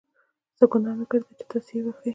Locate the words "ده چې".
1.27-1.43